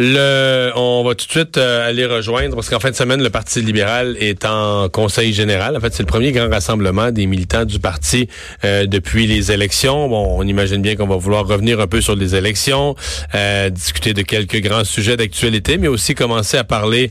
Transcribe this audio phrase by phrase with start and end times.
[0.00, 3.60] On va tout de suite euh, aller rejoindre, parce qu'en fin de semaine, le Parti
[3.60, 5.76] libéral est en conseil général.
[5.76, 8.28] En fait, c'est le premier grand rassemblement des militants du parti
[8.64, 10.08] euh, depuis les élections.
[10.08, 12.94] Bon, on imagine bien qu'on va vouloir revenir un peu sur les élections,
[13.34, 17.10] euh, discuter de quelques grands sujets d'actualité, mais aussi commencer à parler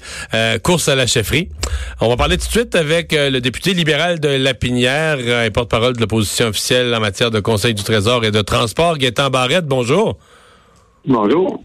[0.63, 1.49] course à la chefferie.
[1.99, 5.99] On va parler tout de suite avec le député libéral de Lapinière et porte-parole de
[5.99, 9.65] l'opposition officielle en matière de conseil du Trésor et de transport, Gaétan Barrette.
[9.65, 10.17] Bonjour.
[11.05, 11.61] Bonjour.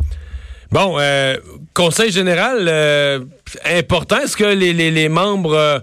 [0.73, 1.35] Bon, euh,
[1.75, 3.19] conseil général euh,
[3.79, 4.17] important.
[4.17, 5.79] Est-ce que les, les, membres euh,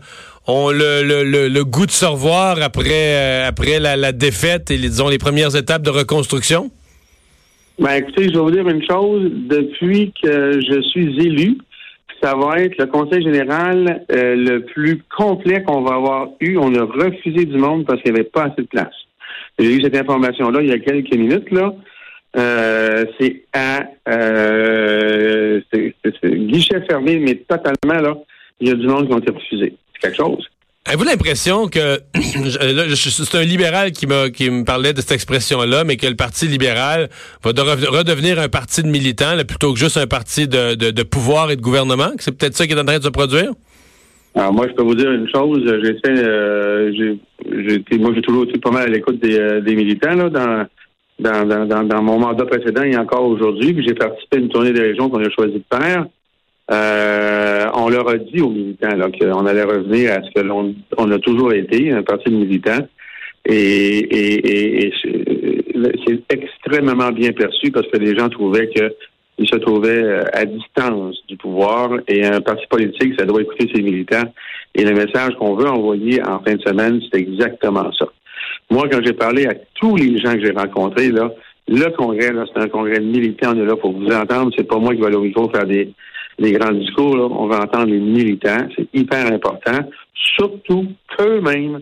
[0.47, 5.07] ont le, le, le, goût de se revoir après, après la, la, défaite et disons
[5.07, 6.71] les premières étapes de reconstruction?
[7.77, 9.29] Ben, écoutez, je vais vous dire une chose.
[9.31, 11.59] Depuis que je suis élu,
[12.23, 16.57] ça va être le conseil général le plus complet qu'on va avoir eu.
[16.57, 18.95] On a refusé du monde parce qu'il n'y avait pas assez de place.
[19.59, 21.73] J'ai eu cette information-là il y a quelques minutes, là.
[22.37, 25.61] Euh, c'est à euh,
[26.23, 28.15] guichet fermé, mais totalement là,
[28.59, 29.73] il y a du monde qui ont été refusés.
[29.93, 30.47] C'est quelque chose.
[30.85, 35.97] Avez-vous l'impression que c'est un libéral qui me qui me parlait de cette expression-là, mais
[35.97, 37.09] que le Parti libéral
[37.43, 41.55] va redevenir un parti de militants plutôt que juste un parti de, de, pouvoir et
[41.55, 42.11] de gouvernement?
[42.19, 43.51] C'est peut-être ça qui est en train de se produire?
[44.35, 45.61] Alors moi, je peux vous dire une chose.
[45.83, 50.15] J'ai fait, euh, j'ai, moi, j'ai toujours été pas mal à l'écoute des, des militants
[50.15, 50.65] là, dans
[51.19, 54.71] dans, dans, dans, mon mandat précédent et encore aujourd'hui, puis j'ai participé à une tournée
[54.71, 56.05] des régions qu'on a choisi de faire.
[56.71, 58.89] Euh, on leur a dit aux militants
[59.19, 62.87] qu'on allait revenir à ce que l'on on a toujours été, un parti de militants.
[63.45, 64.93] Et, et, et,
[66.05, 71.15] c'est extrêmement bien perçu parce que les gens trouvaient qu'ils se trouvaient euh, à distance
[71.27, 74.31] du pouvoir et un parti politique, ça doit écouter ses militants.
[74.75, 78.05] Et le message qu'on veut envoyer en fin de semaine, c'est exactement ça.
[78.69, 81.31] Moi, quand j'ai parlé à tous les gens que j'ai rencontrés, là,
[81.67, 84.51] le congrès, là, c'est un congrès militant, on est là pour vous entendre.
[84.57, 85.93] C'est pas moi qui vais aller au micro faire des,
[86.39, 87.23] grands discours, là.
[87.23, 88.67] On va entendre les militants.
[88.75, 89.79] C'est hyper important.
[90.35, 91.81] Surtout qu'eux-mêmes,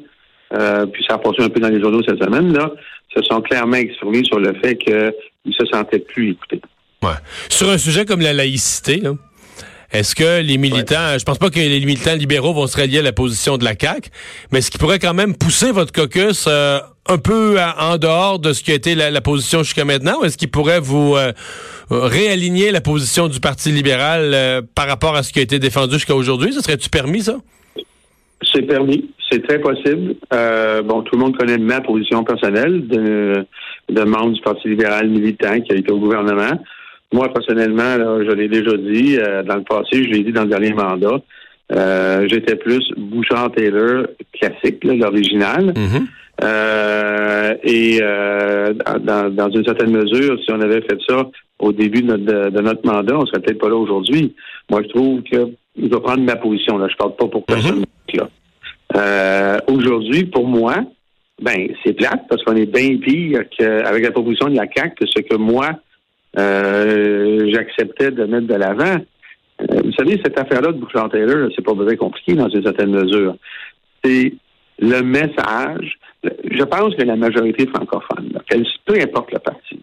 [0.54, 2.72] euh, puis ça a passé un peu dans les journaux cette semaine, là,
[3.16, 6.62] se sont clairement exprimés sur le fait qu'ils se sentaient plus écoutés.
[7.04, 7.12] Ouais.
[7.50, 9.14] Sur un sujet comme la laïcité, là,
[9.92, 13.02] est-ce que les militants, je pense pas que les militants libéraux vont se rallier à
[13.02, 14.10] la position de la CAQ,
[14.52, 18.52] mais est-ce qu'ils pourrait quand même pousser votre caucus euh, un peu en dehors de
[18.52, 21.32] ce qui a été la, position jusqu'à maintenant, ou est-ce qu'ils pourrait vous euh,
[21.90, 25.94] réaligner la position du Parti libéral euh, par rapport à ce qui a été défendu
[25.94, 26.52] jusqu'à aujourd'hui?
[26.52, 27.38] Ça serait-tu permis, ça?
[28.54, 30.16] C'est permis, c'est très possible.
[30.30, 33.46] bon, tout le monde connaît ma position personnelle de,
[33.90, 36.60] de membre du Parti libéral militant qui a été au gouvernement.
[37.14, 40.50] Moi, personnellement, je l'ai déjà dit euh, dans le passé, je l'ai dit dans le
[40.50, 41.22] dernier mandat.
[41.72, 45.74] Euh, j'étais plus Bouchard-Taylor classique, l'original.
[45.74, 46.06] Mm-hmm.
[46.44, 51.28] Euh, et dans, une certaine mesure, si on avait fait ça
[51.60, 54.36] au début de notre, mandat, on serait peut-être pas là aujourd'hui.
[54.70, 56.78] Moi, je trouve que il va prendre ma position.
[56.78, 56.88] Là.
[56.92, 57.46] Je parle pas pour mm-hmm.
[57.46, 57.86] personne.
[58.94, 59.60] là.
[59.68, 60.76] aujourd'hui, pour moi,
[61.42, 65.06] ben c'est plate parce qu'on est bien pire qu'avec la proposition de la CAC que
[65.06, 65.70] ce que moi
[66.38, 68.98] euh, j'acceptais de mettre de l'avant.
[69.62, 73.36] Euh, vous savez, cette affaire-là de Bouchard-Taylor, c'est pas très compliqué dans une certaine mesure.
[74.04, 74.34] C'est
[74.80, 75.98] le message.
[76.24, 78.32] Je pense que la majorité francophone,
[78.86, 79.80] peu importe le parti,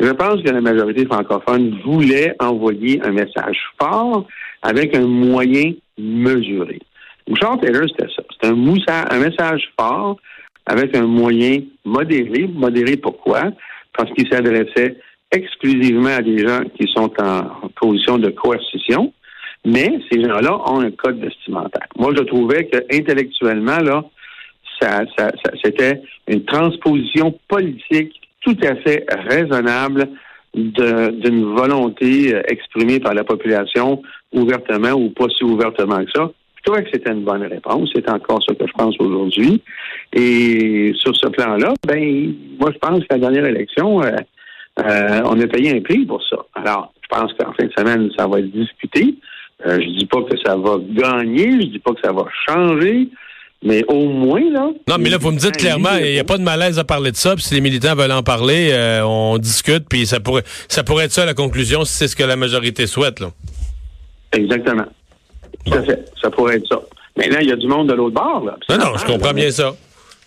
[0.00, 4.26] je pense que la majorité francophone voulait envoyer un message fort
[4.62, 6.78] avec un moyen mesuré.
[7.28, 8.22] Bouchard-Taylor, c'était ça.
[8.32, 10.16] C'était un, un message fort
[10.64, 12.48] avec un moyen modéré.
[12.52, 13.52] Modéré pourquoi?
[13.96, 14.96] Parce qu'il s'adressait
[15.32, 19.12] exclusivement à des gens qui sont en position de coercition,
[19.64, 21.86] mais ces gens-là ont un code vestimentaire.
[21.96, 24.04] Moi, je trouvais que intellectuellement, là,
[24.80, 25.30] ça, ça,
[25.62, 30.08] c'était une transposition politique tout à fait raisonnable
[30.54, 34.02] d'une volonté euh, exprimée par la population
[34.32, 36.30] ouvertement ou pas si ouvertement que ça.
[36.56, 37.90] Je trouvais que c'était une bonne réponse.
[37.94, 39.62] C'est encore ce que je pense aujourd'hui.
[40.12, 44.10] Et sur ce plan-là, ben, moi, je pense que la dernière élection, euh,
[44.84, 46.36] euh, on a payé un prix pour ça.
[46.54, 49.14] Alors, je pense qu'en fin de semaine, ça va être discuté.
[49.66, 53.08] Euh, je dis pas que ça va gagner, je dis pas que ça va changer,
[53.62, 54.70] mais au moins, là.
[54.88, 57.10] Non, mais là, vous me dites clairement, il n'y a pas de malaise à parler
[57.10, 60.44] de ça, puis si les militants veulent en parler, euh, on discute, puis ça pourrait,
[60.68, 63.28] ça pourrait être ça la conclusion si c'est ce que la majorité souhaite, là.
[64.32, 64.86] Exactement.
[65.66, 66.04] Tout à fait.
[66.22, 66.80] Ça pourrait être ça.
[67.16, 68.56] Maintenant, il y a du monde de l'autre bord, là.
[68.70, 69.74] Non, non, je comprends bien ça.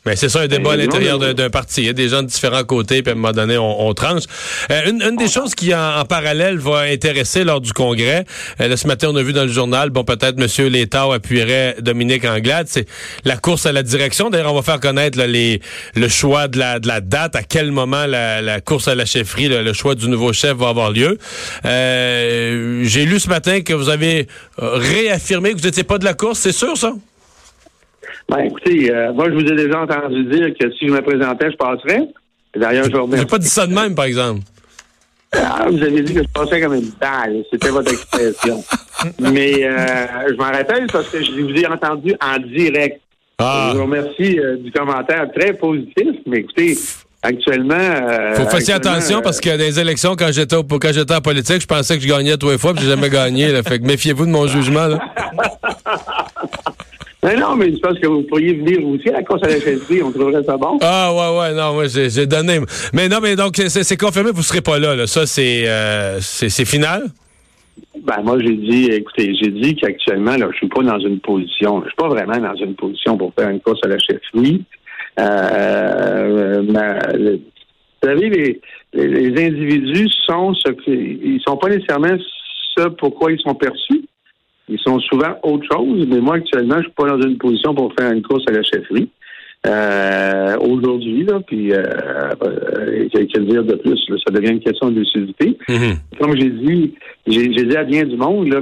[0.06, 1.82] Mais c'est ça un débat à ben, l'intérieur d'un parti.
[1.82, 4.24] Il y a des gens de différents côtés, puis à un moment donné, on, tranche.
[4.70, 8.26] Euh, une, des choses qui, en, parallèle, va intéresser lors du congrès,
[8.60, 10.68] euh, ce matin, on a vu dans le journal, bon, peut-être M.
[10.68, 12.86] Létard appuierait Dominique Anglade, c'est
[13.24, 14.30] la course à la direction.
[14.30, 15.62] D'ailleurs, on va faire connaître les,
[15.96, 19.48] le choix de la, de la date, à quel moment la, course à la chefferie,
[19.48, 21.18] le, choix du nouveau chef va avoir lieu.
[21.66, 24.28] Euh, j'ai lu ce matin que vous avez
[24.58, 26.94] réaffirmé que vous n'étiez pas de la course, c'est sûr, ça?
[28.30, 31.52] Ben, écoutez, euh, moi, je vous ai déjà entendu dire que si je me présentais,
[31.52, 32.08] je passerais.
[32.56, 33.24] D'ailleurs, je vous remercie.
[33.24, 34.42] J'ai pas dit ça de même, par exemple.
[35.36, 37.44] Ah, vous avez dit que je passais comme une balle.
[37.52, 38.64] C'était votre expression.
[39.20, 43.02] Mais euh, je m'en rappelle parce que je vous ai entendu en direct.
[43.40, 43.70] Ah.
[43.72, 46.18] Je vous remercie euh, du commentaire très positif.
[46.28, 46.78] Mais écoutez,
[47.24, 47.74] actuellement.
[47.76, 51.68] Euh, Faut faire attention parce que des élections, quand j'étais quand j'étais en politique, je
[51.68, 53.50] pensais que je gagnais trois fois, puis j'ai jamais gagné.
[53.64, 54.88] Fait que méfiez-vous de mon jugement.
[54.88, 55.00] Là.
[57.24, 60.06] Non, non, mais je pense que vous pourriez venir aussi à la course à la
[60.06, 60.78] on trouverait ça bon.
[60.82, 62.60] Ah, ouais, ouais, non, moi, j'ai donné.
[62.94, 65.08] Mais non, mais donc, c'est confirmé, vous ne serez pas là, là.
[65.08, 67.04] Ça, euh, c'est final?
[68.04, 71.82] Ben, moi, j'ai dit, écoutez, j'ai dit qu'actuellement, là, je suis pas dans une position,
[71.84, 74.64] je suis pas vraiment dans une position pour faire une course à la chefferie.
[75.20, 78.62] Euh, vous savez, les,
[78.94, 82.18] les, individus sont ce qu'ils sont pas nécessairement
[82.76, 84.03] ce pourquoi ils sont perçus.
[84.84, 88.12] Sont souvent autre chose, mais moi, actuellement, je suis pas dans une position pour faire
[88.12, 89.10] une course à la chefferie.
[89.66, 91.84] Euh, aujourd'hui, là, puis euh,
[92.44, 95.58] euh, que dire de plus, ça devient une question de lucidité.
[95.70, 95.96] Mm-hmm.
[96.20, 96.94] Comme j'ai dit,
[97.26, 98.60] j'ai dit à bien du monde, là,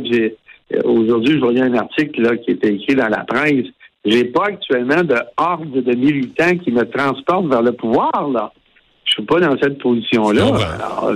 [0.84, 3.66] aujourd'hui, je voyais un article là, qui était écrit dans la presse.
[4.06, 8.52] J'ai pas actuellement de horde de militants qui me transportent vers le pouvoir, là.
[9.06, 10.46] Je suis pas dans cette position-là.
[10.46, 11.14] Alors,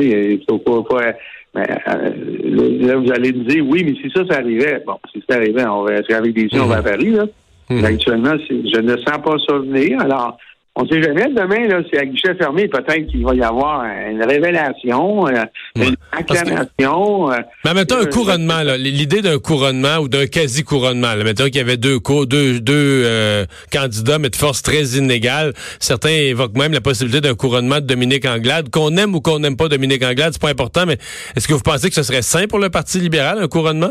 [0.00, 1.12] il faut pas
[1.54, 5.22] mais, euh, là, vous allez me dire, oui, mais si ça, ça arrivait, bon, si
[5.28, 7.24] ça arrivait, on va, avec des yeux, on va à Paris, là.
[7.70, 7.84] Mhm.
[7.84, 10.00] Actuellement, je ne sens pas ça venir.
[10.00, 10.38] Alors,
[10.80, 11.28] on ne sait jamais.
[11.34, 12.68] Demain, là, c'est à guichet fermé.
[12.68, 15.42] Peut-être qu'il va y avoir une révélation, euh,
[15.74, 17.32] une acclamation.
[17.32, 18.62] Euh, mais mettons un euh, couronnement.
[18.76, 21.16] L'idée d'un couronnement ou d'un quasi-couronnement.
[21.24, 25.52] Mettons qu'il y avait deux, deux, deux candidats, mais de force très inégale.
[25.80, 28.70] Certains évoquent même la possibilité d'un couronnement de Dominique Anglade.
[28.70, 30.98] Qu'on aime ou qu'on n'aime pas Dominique Anglade, c'est pas important, mais
[31.34, 33.90] est-ce que vous pensez que ce serait sain pour le Parti libéral, un couronnement?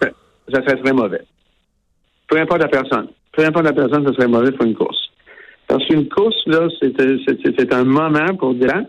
[0.00, 0.08] Ça,
[0.50, 1.20] ça serait très mauvais.
[2.26, 3.08] Peu importe la personne.
[3.32, 5.11] Peu importe la personne, ce serait mauvais pour une course.
[5.72, 8.82] Parce qu'une course, c'est un moment pour dire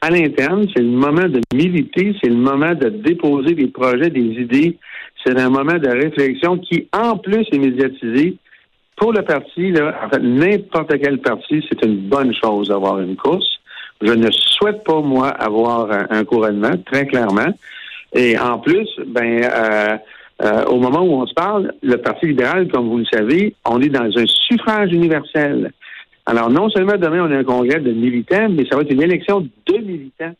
[0.00, 4.40] à l'interne, c'est le moment de militer, c'est le moment de déposer des projets, des
[4.40, 4.78] idées.
[5.22, 8.38] C'est un moment de réflexion qui, en plus, est médiatisé.
[8.96, 13.58] Pour le parti, en fait, n'importe quel parti, c'est une bonne chose d'avoir une course.
[14.00, 17.52] Je ne souhaite pas, moi, avoir un, couronnement, très clairement.
[18.14, 19.96] Et en plus, ben, euh,
[20.42, 23.82] euh, au moment où on se parle, le Parti libéral, comme vous le savez, on
[23.82, 25.72] est dans un suffrage universel.
[26.26, 29.02] Alors, non seulement demain, on a un congrès de militants, mais ça va être une
[29.02, 30.34] élection de militants.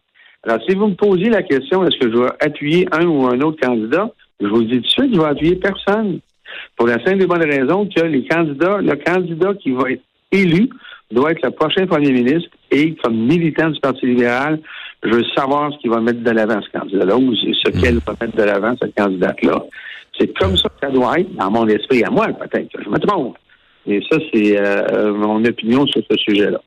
[0.45, 3.41] Alors, si vous me posez la question, est-ce que je dois appuyer un ou un
[3.41, 6.21] autre candidat, je vous dis tout de suite, je vais appuyer personne.
[6.77, 10.69] Pour la simple et bonne raison que les candidats, le candidat qui va être élu
[11.11, 14.61] doit être le prochain premier ministre et comme militant du Parti libéral,
[15.03, 18.15] je veux savoir ce qu'il va mettre de l'avant, ce candidat-là, ou ce qu'elle va
[18.21, 19.65] mettre de l'avant, cette candidate-là.
[20.19, 22.99] C'est comme ça que ça doit être, dans mon esprit à moi, peut-être je me
[22.99, 23.37] trompe.
[23.87, 26.61] Et ça, c'est euh, mon opinion sur ce sujet-là.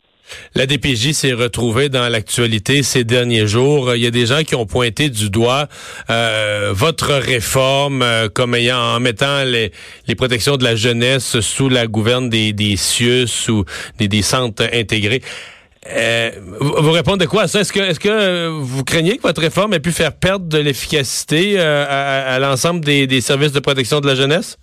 [0.56, 3.95] La DPJ s'est retrouvée dans l'actualité ces derniers jours.
[3.95, 5.67] Il y a des gens qui ont pointé du doigt
[6.09, 9.71] euh, votre réforme euh, comme ayant en mettant les,
[10.07, 13.65] les, protections de la jeunesse sous la gouverne des, des CIUS ou
[14.00, 15.21] des, des centres intégrés.
[15.88, 17.59] Euh, vous répondez quoi à ça?
[17.59, 21.59] Est-ce que, est-ce que vous craignez que votre réforme ait pu faire perdre de l'efficacité
[21.59, 24.57] à, à l'ensemble des, des services de protection de la jeunesse?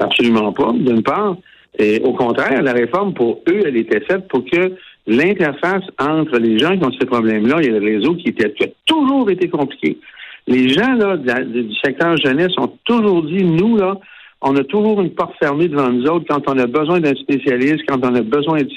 [0.00, 1.36] Absolument pas, d'une part.
[1.78, 4.74] Et au contraire, la réforme, pour eux, elle était faite pour que
[5.06, 8.68] l'interface entre les gens qui ont ces problèmes-là et le réseau qui, était, qui a
[8.86, 9.98] toujours été compliqué.
[10.46, 13.98] Les gens là, du secteur jeunesse ont toujours dit, nous, là,
[14.42, 17.84] on a toujours une porte fermée devant nous autres quand on a besoin d'un spécialiste,
[17.86, 18.68] quand on a besoin de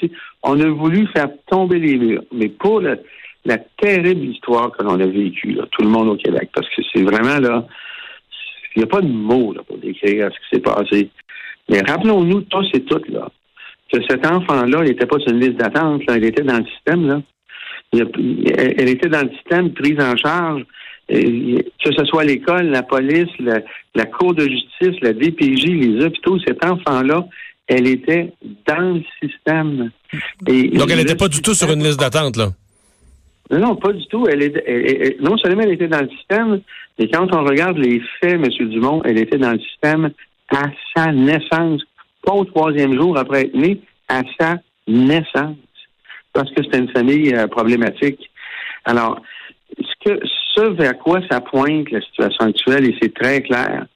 [0.42, 2.22] On a voulu faire tomber les murs.
[2.32, 6.68] Mais pour la terrible histoire que l'on a vécue, tout le monde au Québec, parce
[6.68, 7.66] que c'est vraiment là,
[8.76, 11.10] il n'y a pas de mots là, pour décrire ce qui s'est passé.
[11.68, 13.28] Mais rappelons-nous tous et toutes là,
[13.92, 17.06] que cet enfant-là, il n'était pas sur une liste d'attente, il était dans le système.
[17.06, 17.20] Là.
[17.92, 20.64] elle était dans le système prise en charge,
[21.08, 26.64] que ce soit l'école, la police, la, Cour de justice, la DPJ, les hôpitaux, cet
[26.64, 27.26] enfant-là,
[27.68, 28.32] elle était
[28.66, 29.90] dans le système.
[30.42, 32.50] Donc, elle n'était pas du tout sur une liste d'attente, là?
[33.50, 34.26] Non, pas du tout.
[34.28, 36.60] Elle, est, non seulement elle était dans le système,
[36.98, 38.68] mais quand on regarde les faits, M.
[38.68, 40.10] Dumont, elle était dans le système
[40.50, 41.82] à sa naissance,
[42.24, 45.56] pas au troisième jour après être née, à sa naissance
[46.36, 48.30] parce que c'était une famille euh, problématique.
[48.84, 49.20] Alors,
[49.78, 50.20] ce, que,
[50.54, 53.86] ce vers quoi ça pointe la situation actuelle, et c'est très clair,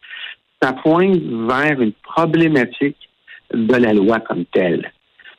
[0.63, 2.97] ça pointe vers une problématique
[3.53, 4.91] de la loi comme telle.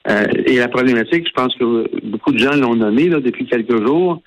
[0.09, 3.85] Euh, et la problématique, je pense que beaucoup de gens l'ont nommé là, depuis quelques
[3.85, 4.21] jours,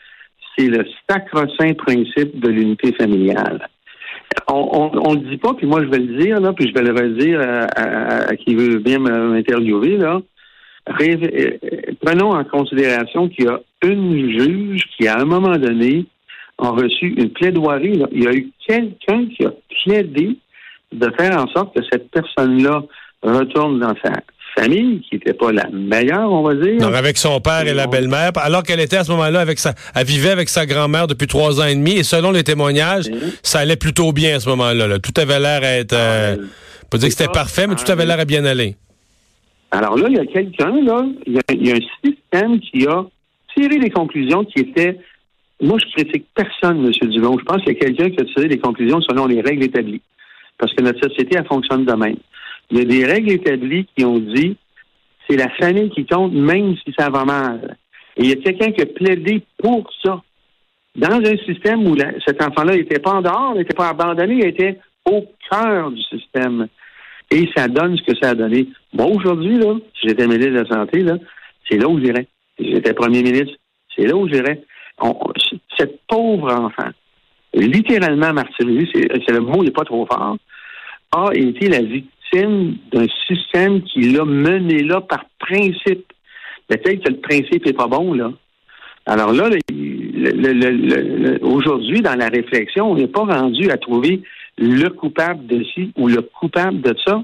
[0.56, 3.68] c'est le sacro-saint principe de l'unité familiale.
[4.48, 6.82] On ne le dit pas, puis moi je vais le dire, là, puis je vais
[6.82, 9.96] le redire à, qui veut bien m'interviewer.
[9.96, 10.20] Là.
[11.00, 11.50] Euh,
[12.04, 16.04] prenons en considération qu'il y a une juge qui, à un moment donné,
[16.58, 18.02] a reçu une plaidoirie.
[18.12, 19.52] Il y a eu quelqu'un qui a
[19.84, 20.36] plaidé
[20.92, 22.84] de faire en sorte que cette personne-là
[23.22, 24.12] retourne dans sa
[24.54, 26.78] famille, qui n'était pas la meilleure, on va dire.
[26.78, 29.74] Donc, avec son père et, la belle-mère, alors qu'elle était à ce moment-là avec sa,
[29.94, 33.10] elle vivait avec sa grand-mère depuis trois ans et demi, et selon les témoignages,
[33.42, 34.98] ça allait plutôt bien à ce moment-là.
[34.98, 38.06] Tout avait l'air à être, euh, ah, pas dire que c'était parfait, mais tout avait
[38.06, 38.76] l'air à bien aller.
[39.70, 43.04] Alors là, il y a quelqu'un, là, il y, a, un système qui a
[43.56, 44.98] tiré des conclusions qui étaient
[45.60, 47.08] moi, je critique personne, M.
[47.10, 47.38] Dubon.
[47.38, 50.02] Je pense qu'il y a quelqu'un qui a tiré des conclusions selon les règles établies.
[50.58, 52.16] Parce que notre société, elle fonctionne de même.
[52.70, 54.56] Il y a des règles établies qui ont dit
[55.28, 57.76] c'est la famille qui compte, même si ça va mal.
[58.16, 60.22] Et il y a quelqu'un qui a plaidé pour ça.
[60.96, 64.78] Dans un système où cet enfant-là n'était pas en dehors, n'était pas abandonné, il était
[65.04, 66.68] au cœur du système.
[67.30, 68.68] Et ça donne ce que ça a donné.
[68.92, 71.16] Moi, aujourd'hui, là, si j'étais ministre de la Santé, là,
[71.68, 72.28] c'est là où j'irais.
[72.58, 73.56] Si j'étais premier ministre,
[73.96, 74.62] c'est là où j'irais.
[75.76, 76.90] Cette pauvre enfant,
[77.54, 80.36] littéralement martyrisé, c'est le mot n'est pas trop fort,
[81.12, 86.12] a été la victime d'un système qui l'a mené là par principe.
[86.68, 88.32] Peut-être que le principe n'est pas bon, là.
[89.06, 89.50] Alors là,
[91.42, 94.22] aujourd'hui, dans la réflexion, on n'est pas rendu à trouver
[94.56, 97.22] le coupable de ci ou le coupable de ça.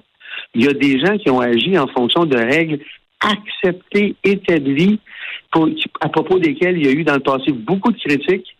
[0.54, 2.80] Il y a des gens qui ont agi en fonction de règles
[3.20, 5.00] acceptées, établies,
[6.00, 8.56] à propos desquelles il y a eu dans le passé beaucoup de critiques.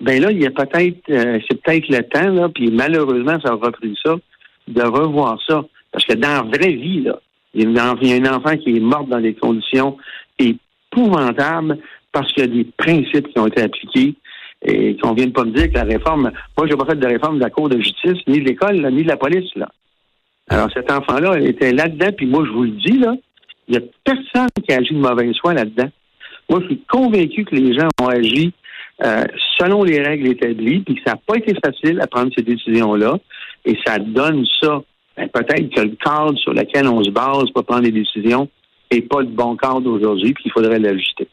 [0.00, 3.52] Ben là, il y a peut-être, euh, c'est peut-être le temps, là, puis malheureusement, ça
[3.52, 4.16] a repris ça,
[4.66, 5.64] de revoir ça.
[5.94, 7.20] Parce que dans la vraie vie, là,
[7.54, 9.96] il y a un enfant qui est mort dans des conditions
[10.40, 11.78] épouvantables
[12.10, 14.16] parce qu'il y a des principes qui ont été appliqués
[14.64, 17.06] et qu'on vient de pas me dire que la réforme, moi, j'ai pas fait de
[17.06, 19.68] réforme de la Cour de justice, ni de l'école, ni de la police, là.
[20.48, 23.14] Alors, cet enfant-là était là-dedans, puis moi, je vous le dis, là,
[23.68, 25.88] il n'y a personne qui a agi de mauvaise foi là-dedans.
[26.50, 28.52] Moi, je suis convaincu que les gens ont agi
[29.04, 29.24] euh,
[29.58, 33.18] selon les règles établies, puis que ça n'a pas été facile à prendre ces décisions-là,
[33.64, 34.82] et ça donne ça.
[35.16, 38.48] Ben, peut-être que le cadre sur lequel on se base pour prendre des décisions
[38.92, 41.28] n'est pas le bon cadre aujourd'hui, puis il faudrait l'ajuster.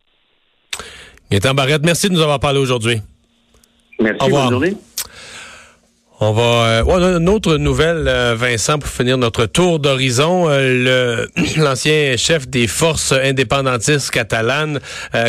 [1.32, 2.98] Gaëtan Barrette, merci de nous avoir parlé aujourd'hui.
[4.00, 4.74] Merci, bonne journée.
[6.24, 10.46] On va euh, une autre nouvelle, euh, Vincent, pour finir notre tour d'horizon.
[10.50, 11.26] Euh,
[11.58, 14.80] l'ancien chef des forces indépendantistes catalanes,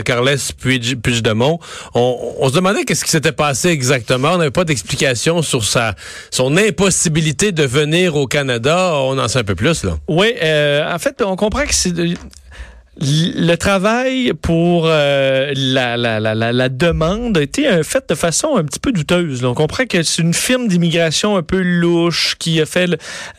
[0.05, 1.61] Carles Puigdemont,
[1.95, 4.33] on, on se demandait qu'est-ce qui s'était passé exactement.
[4.33, 5.95] On n'avait pas d'explication sur sa
[6.31, 8.93] son impossibilité de venir au Canada.
[8.97, 9.97] On en sait un peu plus là.
[10.09, 11.95] Oui, en fait, on comprend que c'est
[13.01, 18.65] le travail pour euh, la, la, la, la, demande a été fait de façon un
[18.65, 19.45] petit peu douteuse.
[19.45, 22.91] On comprend que c'est une firme d'immigration un peu louche qui a fait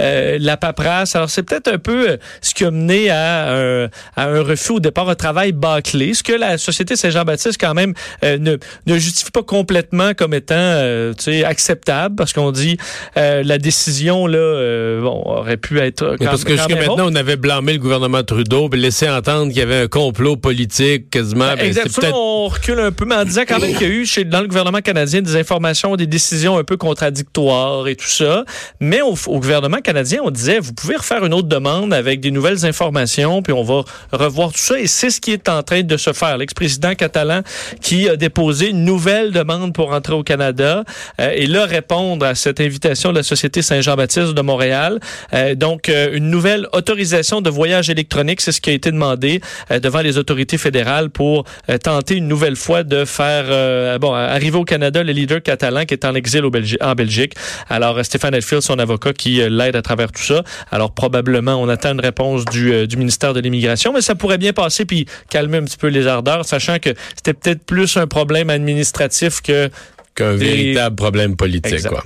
[0.02, 1.16] euh, la paperasse.
[1.16, 4.80] Alors c'est peut-être un peu euh, ce qui a mené à, à un refus au
[4.80, 6.16] départ, un travail bâclé.
[6.16, 7.94] Ce que la Société Saint-Jean-Baptiste quand même
[8.24, 8.58] ne,
[8.88, 11.14] ne justifie pas complètement comme étant
[11.46, 12.78] acceptable parce qu'on dit
[13.16, 16.16] la décision là bon, aurait pu être...
[16.18, 19.62] Quand, parce que jusqu'à maintenant, on avait blâmé le gouvernement Trudeau laissé entendre qu'il y
[19.62, 21.54] avait un complot politique quasiment.
[21.56, 22.46] Ben, exactement.
[22.46, 24.42] On recule un peu, mais en disant quand même qu'il y a eu chez, dans
[24.42, 28.46] le gouvernement canadien des informations, des décisions un peu contradictoires et tout ça.
[28.80, 32.66] Mais au, gouvernement canadien, on disait, vous pouvez refaire une autre demande avec des nouvelles
[32.66, 34.80] informations, puis on va revoir tout ça.
[34.80, 36.38] Et c'est ce qui est en train de se faire.
[36.38, 37.42] L'ex-président catalan
[37.82, 40.84] qui a déposé une nouvelle demande pour entrer au Canada
[41.20, 45.00] euh, et là répondre à cette invitation de la Société Saint-Jean-Baptiste de Montréal.
[45.34, 49.33] Euh, donc, euh, une nouvelle autorisation de voyage électronique, c'est ce qui a été demandé
[49.72, 54.14] euh, devant les autorités fédérales pour euh, tenter une nouvelle fois de faire euh, bon
[54.14, 57.34] arriver au Canada le leader catalan qui est en exil au en Belgique.
[57.70, 60.44] Alors Stéphane Edfield, son avocat, qui l'aide à travers tout ça.
[60.72, 64.54] Alors probablement on attend une réponse du, du ministère de l'immigration, mais ça pourrait bien
[64.54, 68.50] passer puis calmer un petit peu les ardeurs, sachant que c'était peut-être plus un problème
[68.50, 69.70] administratif que
[70.16, 71.88] qu'un véritable problème politique.
[71.88, 72.04] Quoi.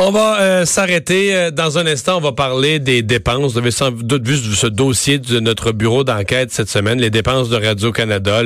[0.00, 2.18] On va euh, s'arrêter euh, dans un instant.
[2.18, 3.54] On va parler des dépenses.
[3.54, 7.48] Vous avez sans doute vu ce dossier de notre bureau d'enquête cette semaine, les dépenses
[7.48, 8.42] de Radio-Canada,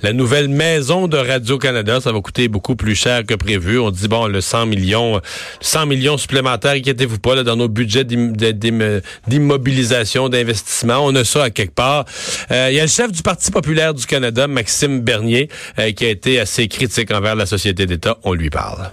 [0.00, 2.00] la nouvelle maison de Radio-Canada.
[2.00, 3.78] Ça va coûter beaucoup plus cher que prévu.
[3.78, 5.20] On dit, bon, le 100 millions,
[5.60, 11.04] 100 millions supplémentaires, inquiétez-vous pas, là, dans nos budgets d'immobilisation, d'investissement.
[11.04, 12.06] On a ça à quelque part.
[12.50, 15.50] Euh, il y a le chef du Parti populaire du Canada, Maxime Bernier,
[15.96, 18.16] qui a été assez critique envers la société d'État.
[18.22, 18.90] On lui parle.